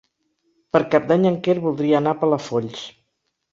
[0.77, 2.83] Per Cap d'Any en Quer voldria anar a Palafolls.